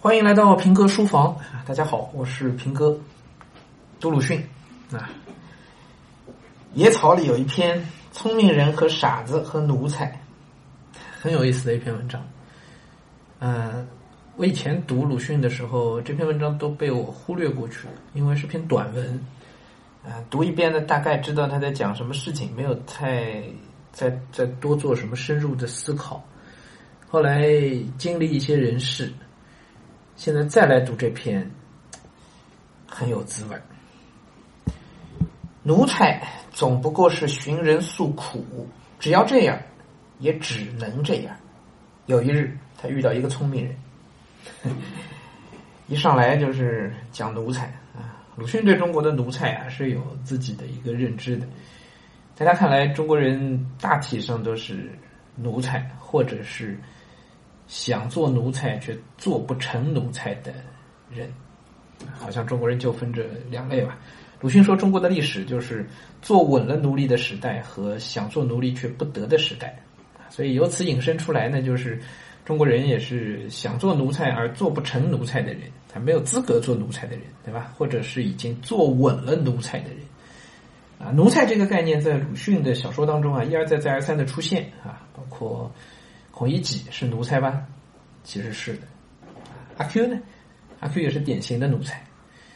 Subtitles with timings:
[0.00, 1.36] 欢迎来到平哥书房，
[1.66, 2.96] 大家好，我是平哥，
[3.98, 4.40] 读鲁迅
[4.92, 5.10] 啊。
[6.72, 7.76] 野草里有一篇
[8.12, 10.06] 《聪明人和傻子和奴才》，
[11.20, 12.24] 很有意思的一篇文章。
[13.40, 13.88] 嗯，
[14.36, 19.26] 我以前读鲁迅的时候，这篇文章都被我忽略过去了，因为是篇短文。
[20.04, 23.42] 啊，读一遍呢，大概知道他在讲什么事情，没有太
[23.90, 26.24] 再再多做什么深入的思考。
[27.08, 27.50] 后来
[27.98, 29.12] 经历一些人事，
[30.18, 31.48] 现在再来读这篇，
[32.88, 33.56] 很有滋味
[35.62, 36.20] 奴才
[36.52, 38.66] 总不过是寻人诉苦，
[38.98, 39.56] 只要这样，
[40.18, 41.36] 也只能这样。
[42.06, 44.74] 有一日，他遇到一个聪明人，
[45.86, 48.18] 一上来就是讲奴才啊。
[48.34, 51.46] 鲁迅对中国的奴才啊是有自己的一个认知的，
[52.34, 54.90] 在他看来，中国人大体上都是
[55.36, 56.76] 奴才，或者是。
[57.68, 60.52] 想做奴才却做不成奴才的
[61.10, 61.30] 人，
[62.18, 63.98] 好像中国人就分这两类吧。
[64.40, 65.86] 鲁迅说，中国的历史就是
[66.22, 69.78] 做稳了奴隶的时代和想做奴隶却不得的时代。
[70.30, 72.00] 所以由此引申出来呢，就是
[72.44, 77.72] 中国人也是想做奴才而做不成奴才的人，他没有资格做奴才的人，对吧？
[77.76, 79.98] 或者是已经做稳了奴才的人。
[80.98, 85.70] 啊，奴才这个概念在鲁迅的小说当中啊，一而再再而三的出现啊，包括。
[86.38, 87.66] 孔乙己是奴才吧？
[88.22, 88.82] 其实是的。
[89.76, 90.16] 阿 Q 呢？
[90.78, 92.00] 阿 Q 也是典型的奴才。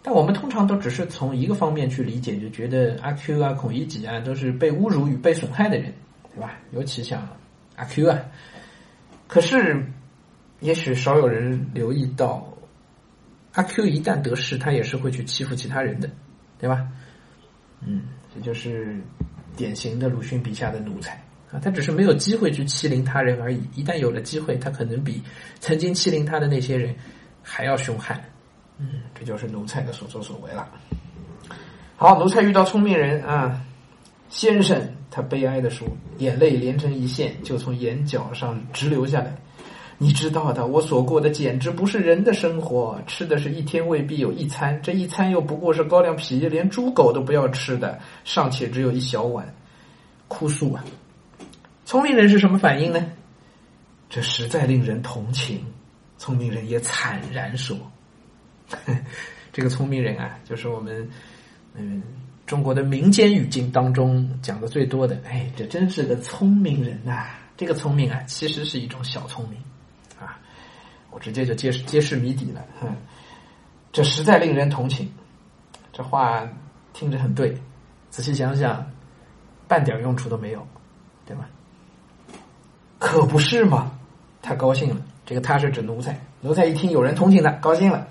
[0.00, 5.92] 但我们通常都只是从一个方面去理解，就觉得阿 Q 啊、孔乙己啊都是被侮辱与被损害的人，
[6.34, 6.58] 对吧？
[6.72, 7.28] 尤其像
[7.74, 8.18] 阿 Q 啊。
[9.28, 9.84] 可是，
[10.60, 12.50] 也许少有人留意到，
[13.52, 16.08] 阿 Q 一旦得势，他也是会去欺负其他人的，
[16.58, 16.88] 对吧？
[17.82, 18.98] 嗯，这就是
[19.54, 21.22] 典型的鲁迅笔下的奴才。
[21.52, 23.60] 啊，他只是没有机会去欺凌他人而已。
[23.74, 25.22] 一旦有了机会，他可能比
[25.60, 26.94] 曾经欺凌他的那些人
[27.42, 28.20] 还要凶悍。
[28.78, 30.68] 嗯，这就是奴才的所作所为了。
[31.96, 33.60] 好，奴才遇到聪明人啊，
[34.28, 34.78] 先生，
[35.10, 39.34] 他悲哀的说，眼泪连成一线，就从眼角上直流下来。
[39.98, 49.54] 你知道的，我所过的简直不是人的生活，吃的是一天未必有一餐，这一餐又不过是高粱皮，连猪狗都不要吃的，尚且只有一小碗，
[50.28, 50.84] 哭诉啊！
[51.86, 53.12] 聪明人是什么反应呢？
[54.10, 55.64] 这实在令人同情。
[56.18, 57.76] 聪明人也惨然说
[59.52, 61.08] ：“这个聪明人啊，就是我们
[61.74, 62.02] 嗯
[62.44, 65.20] 中国的民间语境当中讲的最多的。
[65.26, 67.26] 哎，这真是个聪明人呐！
[67.56, 69.58] 这个聪明啊，其实是一种小聪明
[70.18, 70.40] 啊。
[71.10, 72.64] 我直接就揭示揭示谜底了。
[72.80, 72.96] 哼，
[73.92, 75.08] 这实在令人同情。
[75.92, 76.48] 这话
[76.92, 77.56] 听着很对，
[78.10, 78.90] 仔细想想，
[79.68, 80.66] 半点用处都没有，
[81.24, 81.48] 对吧？”
[82.98, 83.92] 可不是嘛，
[84.42, 84.96] 他高兴了。
[85.24, 88.06] 这个他是指奴才，奴才一听有人同情他，高兴了。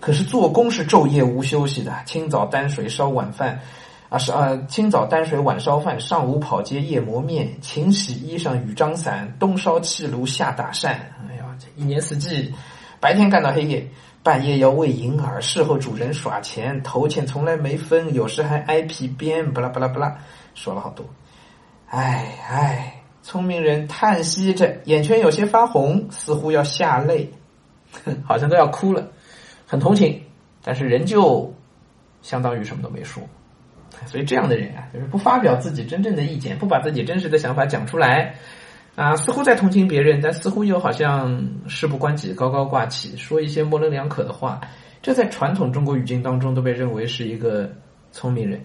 [0.00, 3.60] 可是做工是昼夜无休息的，清早担水烧晚饭，
[4.08, 10.92] 啊是啊，清早担水晚烧饭，上午跑街夜磨面，勤洗衣裳雨张伞，冬烧气炉夏打扇。
[11.28, 12.52] 哎呀，这一年四季，
[12.98, 13.86] 白天干到黑夜，
[14.22, 20.16] 半夜要喂银耳，事后主人耍钱，头钱从来没分，有时还挨皮鞭，巴拉巴拉巴拉，
[20.54, 21.06] 说了好多。
[21.90, 22.99] 哎哎。
[23.22, 27.30] 聪明人叹息着，眼圈有些发红，似乎要下泪，
[28.24, 29.08] 好像都要哭了，
[29.66, 30.22] 很同情，
[30.62, 31.54] 但是仍旧
[32.22, 33.22] 相当于什么都没说。
[34.06, 38.34] 所以这样的人啊，就是不发表自己真正的意见，不把自己真实的想法讲出来，
[38.96, 44.60] 啊，似乎在同情别人，但似乎又好像事不关己，高高挂起，说一些模棱两可的话。
[45.02, 47.70] 这在传统中国语境当中都被认为是一个
[48.12, 48.60] 聪明人。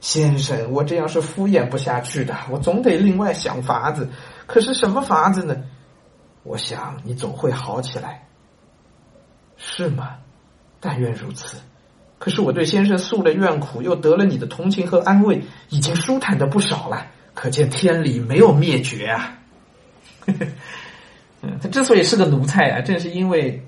[0.00, 4.08] 先生，我这样是敷衍不下去的，我总得另外想法子。
[4.46, 5.56] 可是什么法子呢？
[6.42, 8.26] 我想你总会好起来，
[9.56, 10.16] 是吗？
[10.78, 11.56] 但愿如此。
[12.18, 17.06] 可是我对先生诉了怨苦，又得了你的同情和安慰，已经舒坦的不少了。
[17.34, 19.38] 可见天理没有灭绝啊！
[21.42, 23.62] 嗯，他之所以是个奴才啊，正是因为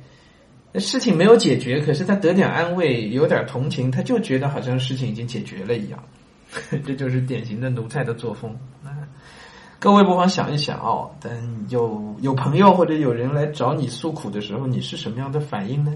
[0.76, 6.02] 事情没有解决，可是他得点安慰，有点同情，他就觉得好像事情已经解决了一样。
[6.84, 8.50] 这就是典型的奴才的作风
[8.84, 8.90] 啊！
[9.78, 15.94] 各位不妨想一想哦，等有有朋友或者有人来找你诉苦的时候，你是什么样的反应呢？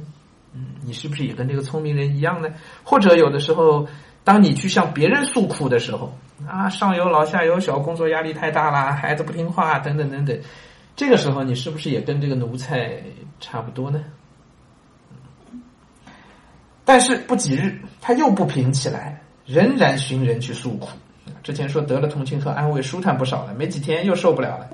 [0.55, 2.49] 嗯，你是不是也跟这个聪明人一样呢？
[2.85, 3.89] 或者有的时候，
[4.23, 6.17] 当你去向别人诉苦的时候，
[6.47, 10.39] 啊，上有老下有小，工作压力太大啦，孩子不听话，等等等等，
[10.95, 13.03] 这个时候你是不是也跟这个奴才
[13.41, 14.05] 差不多呢？
[16.85, 19.21] 但是不几日，他又不平起来。
[19.45, 20.89] 仍然寻人去诉苦，
[21.43, 24.69] 之前说得了同情和安慰，舒坦不少了，没几天又受不了了。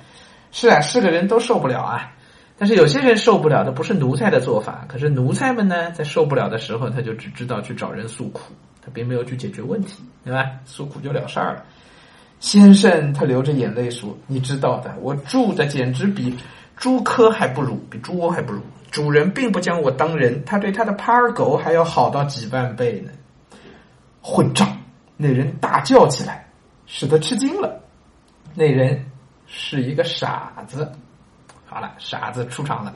[0.52, 2.12] 是啊，是个人都受不了啊。
[2.56, 10.44] 但是有些人受不了的不是奴才的做法，可是奴才们呢，在受不了的时候，他就只知道去找人诉苦，他并没有去解决问题，对吧？
[10.64, 11.62] 诉苦就了事儿了。
[12.40, 16.36] 先生，他流着眼泪说：“你知道的，我住的简直比
[16.76, 18.60] 猪科还不如，比猪窝还不如。
[18.90, 23.10] 主人并不将我当人，他对他的趴儿狗还要好到几万倍呢。”
[24.28, 24.68] 混账！
[25.16, 26.46] 那人大叫起来，
[26.84, 27.80] 使得吃惊了。
[28.54, 29.02] 那人
[29.46, 30.92] 是一个傻子。
[31.64, 32.92] 好了，傻子出场了。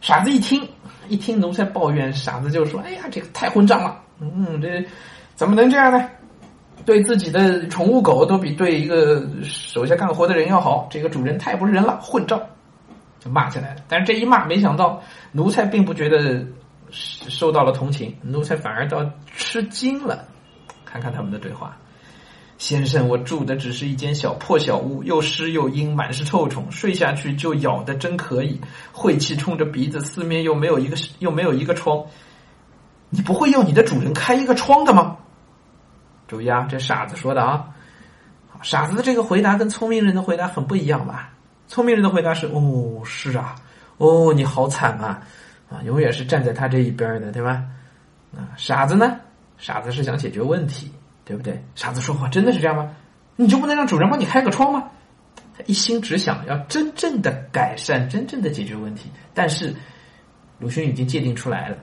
[0.00, 0.68] 傻子一听，
[1.08, 3.96] 一听奴才抱怨，傻子就说：“哎呀，这个太混账了！
[4.18, 4.84] 嗯，这
[5.36, 6.10] 怎么能这样呢？
[6.84, 12.40] 对自己的宠物狗都比对一个手下干活的人要好，这个主人太不是人了，混账！”
[13.20, 13.80] 就骂起来了。
[13.88, 15.00] 但是这一骂，没想到
[15.30, 16.44] 奴才并不觉得
[16.90, 19.04] 受到了同情，奴才反而倒
[19.34, 20.26] 吃惊了。
[20.84, 21.76] 看看他们的对话。
[22.58, 28.58] 先生，我住的只是一间小破小屋，又湿又阴，满是臭虫，睡下去就咬的真可以，
[28.92, 32.06] 晦气冲着鼻子，四面又没有一个又没有一个窗，
[33.10, 35.18] 你不会要你的主人开一个窗的吗？
[36.26, 37.68] 注意啊，这傻子说的啊，
[38.62, 41.34] 傻子的这个回答跟聪明人的回答很不一样吧？
[41.68, 43.54] 聪明人的回答是：哦，是啊，
[43.98, 45.20] 哦，你好惨啊，
[45.68, 47.64] 啊，永远是站在他这一边的，对吧？
[48.36, 49.18] 啊，傻子呢？
[49.58, 50.90] 傻子是想解决问题。
[51.26, 51.60] 对不对？
[51.74, 52.88] 傻子说话真的是这样吗？
[53.34, 54.88] 你就不能让主人帮你开个窗吗？
[55.58, 59.10] 他一心只想要真正的改善，真正的解决问题。
[59.34, 59.74] 但是
[60.60, 61.76] 鲁迅已经界定出来了，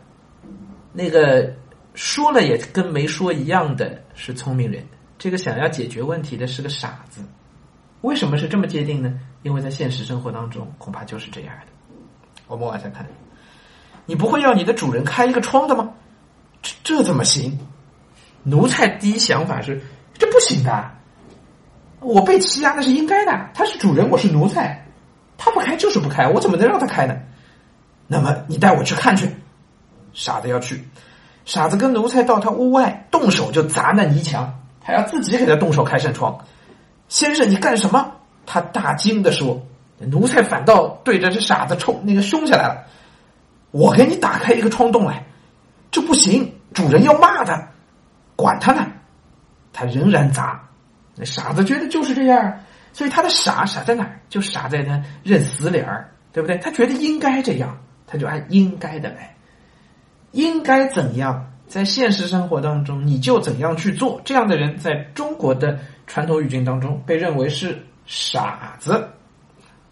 [0.93, 1.53] 那个
[1.93, 4.81] 说了也跟没说一样的是聪明人，
[5.17, 7.21] 这个想要解决问题的是个傻子。
[7.99, 9.19] 为什么是这么界定呢？
[9.41, 11.67] 因为在现实生活当中，恐怕就是这样的。
[12.47, 13.05] 我们往下看，
[14.05, 15.91] 你不会要你的主人开一个窗的吗？
[16.61, 17.57] 这这怎么行？
[18.43, 19.81] 奴才第一想法是，
[20.17, 20.91] 这不行的，
[21.99, 23.49] 我被欺压那是应该的。
[23.53, 24.85] 他是主人，我是奴才，
[25.37, 27.15] 他不开就是不开，我怎么能让他开呢？
[28.07, 29.29] 那么你带我去看去。
[30.13, 30.87] 傻子要去，
[31.45, 36.37] 傻子跟奴才到他屋外，动手就砸那泥墙，还要自己给他动手开扇窗。
[37.07, 38.11] 先生，你干什么？
[38.45, 39.65] 他大惊的说。
[39.99, 42.83] 奴才反倒对着这傻子冲那个凶起来了。
[43.73, 45.25] 我给你打开一个窗洞来，
[45.89, 47.67] 这不行，主人要骂他。
[48.35, 48.85] 管他呢，
[49.73, 50.63] 他仍然砸。
[51.15, 52.59] 那傻子觉得就是这样，
[52.93, 54.19] 所以他的傻傻在哪儿？
[54.29, 56.55] 就傻在他认死理儿，对不对？
[56.59, 57.75] 他觉得应该这样，
[58.05, 59.35] 他就按应该的来，
[60.33, 61.49] 应该怎样？
[61.65, 64.21] 在现实生活当中，你就怎样去做。
[64.23, 69.09] 这样的人在中国的传统语境当中被认为是傻子。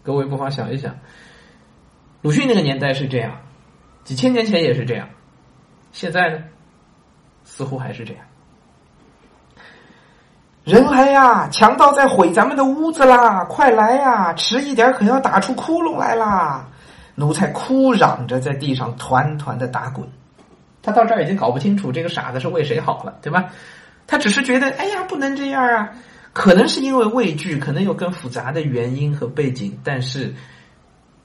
[0.04, 0.96] 各位不妨想一想，
[2.20, 3.36] 鲁迅那个年代是这样，
[4.04, 5.08] 几千年前也是这样，
[5.92, 6.38] 现在呢，
[7.44, 8.24] 似乎还是这样。
[10.64, 11.48] 人来呀！
[11.48, 13.44] 强盗在毁咱们的屋子啦！
[13.46, 14.32] 快来呀！
[14.34, 16.68] 迟一点可要打出窟窿来啦！
[17.16, 20.08] 奴才哭嚷着在地上团团的打滚。
[20.80, 23.50] 他到这儿已经搞不清楚这个傻子是为谁好了，对吧？
[24.06, 25.90] 他只是觉得，哎呀，不能这样啊！
[26.32, 30.32] 可能是因为畏惧，可能有更复杂的原因和背景，但是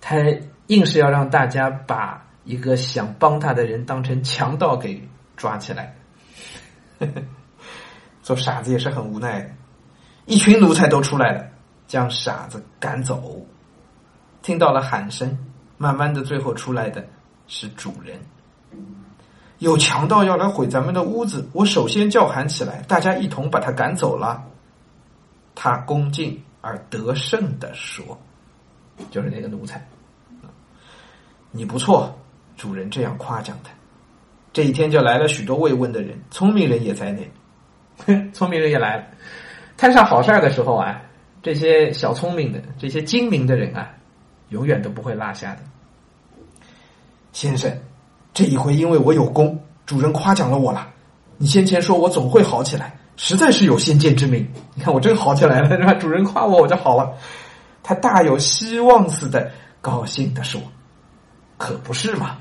[0.01, 0.17] 他
[0.65, 5.05] 硬是要让大家把一个想帮他的人当成强盗给
[5.35, 5.93] 抓起来。
[8.23, 9.49] 做傻子也是很无奈的，
[10.25, 11.45] 一群奴才都出来了，
[11.87, 13.45] 将傻子赶走。
[14.41, 15.37] 听到了喊声，
[15.77, 17.05] 慢慢的，最后出来的
[17.47, 18.17] 是主人。
[19.59, 24.41] 有强盗要来毁咱们的屋子，我首先叫喊起来，大家一同把他赶走了。
[25.53, 28.17] 他恭敬而得胜的说
[29.11, 29.85] ：“就是那个奴才，
[31.51, 32.17] 你不错。”
[32.57, 33.69] 主人这样夸奖他。
[34.51, 37.31] 这一天就来了许多慰问的人，聪明人也在内。
[38.33, 39.03] 聪明人也来了，
[39.75, 41.01] 摊上好事儿的时候啊，
[41.41, 43.89] 这些小聪明的、这些精明的人啊，
[44.49, 45.61] 永远都不会落下的。
[47.33, 47.71] 先生，
[48.33, 50.87] 这一回因为我有功，主人夸奖了我了。
[51.37, 54.47] 你先前说我总会好起来，实在是有先见之明。
[54.75, 55.93] 你看我真好起来了，是吧？
[55.95, 57.15] 主人夸我，我就好了。
[57.81, 60.61] 他大有希望似的，高兴的说
[61.57, 62.37] ：“可不是嘛！”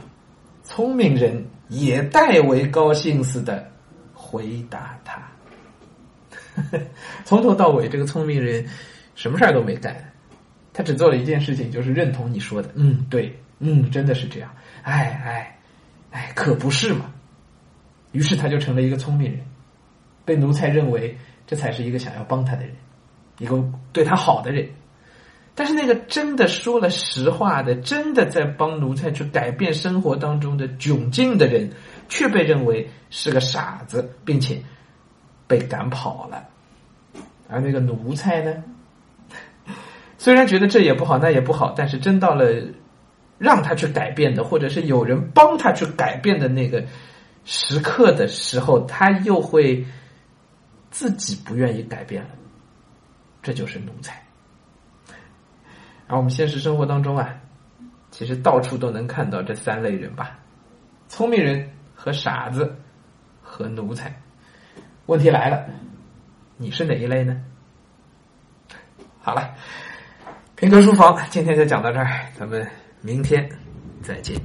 [0.67, 3.71] 聪明人也代为高兴似的
[4.13, 5.23] 回答他。
[7.25, 8.67] 从头到尾，这个聪明人
[9.15, 9.97] 什么事儿都没干，
[10.73, 12.69] 他只做了一件事情，就是认同你说的。
[12.75, 14.51] 嗯，对，嗯，真的是这样。
[14.83, 15.59] 哎哎
[16.11, 17.13] 哎，可不是嘛！
[18.13, 19.41] 于是他就成了一个聪明人，
[20.25, 22.75] 被奴才认为这才是一个想要帮他的人，
[23.39, 24.69] 一个对他好的人。
[25.57, 31.69] 但是那个真的说了实话的，真的在帮奴才去改变生活当中的窘境的人，
[32.09, 34.63] 却被认为是个傻子，并且。
[35.49, 36.45] 被赶跑了，
[37.49, 38.65] 而那个奴才呢？
[40.19, 42.53] 虽然觉得这也不好那也不好，但是真到了
[43.39, 46.85] 让他去改变的，或者是有人帮他去改变的那个
[47.45, 49.87] 时刻的时候，他又会
[50.91, 52.31] 自己不愿意改变了。
[53.41, 54.26] 这就是奴才。
[56.07, 57.35] 而我们现实生活当中啊，
[58.11, 60.39] 其实到处都能看到这三类人吧：
[61.09, 62.77] 聪明人和傻子
[63.43, 64.15] 和奴才。
[65.07, 65.67] 问题来了，
[66.57, 67.43] 你是哪一类呢？
[69.21, 69.55] 好了。
[70.55, 72.67] 平哥书房今天就讲到这儿，咱们
[73.03, 73.47] 明天
[74.03, 74.41] 再见。